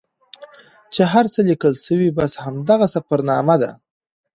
[0.93, 3.71] چې هر څه لیکل سوي بس همدغه سفرنامه ده.